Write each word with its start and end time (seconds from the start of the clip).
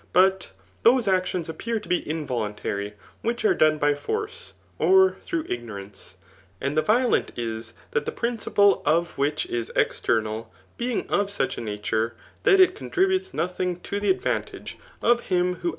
But 0.13 0.49
those 0.81 1.07
actions 1.07 1.47
appear 1.47 1.79
to 1.79 1.87
be 1.87 2.09
involuntary 2.09 2.95
which 3.21 3.45
are 3.45 3.53
done 3.53 3.77
by 3.77 3.93
force, 3.93 4.53
or 4.79 5.15
through 5.21 5.45
ignorance. 5.47 6.15
And 6.59 6.75
the 6.75 6.81
violent 6.81 7.31
is 7.37 7.73
that 7.91 8.07
the 8.07 8.11
principle 8.11 8.81
of 8.83 9.19
which 9.19 9.45
is 9.45 9.71
external, 9.75 10.51
being 10.75 11.07
of 11.07 11.29
such 11.29 11.55
a 11.59 11.61
nature, 11.61 12.15
that 12.41 12.59
it 12.59 12.73
contributes 12.73 13.31
nothing 13.31 13.79
to 13.81 13.99
the 13.99 14.09
advantage 14.09 14.79
of 15.03 15.19
him 15.19 15.19
who 15.19 15.19
Digitized 15.19 15.19
by 15.19 15.19
Google 15.19 15.27
76 15.27 15.27
THE 15.27 15.37
NlCPMACHliAN 15.37 15.61
BOOK 15.61 15.65
III. 15.65 15.69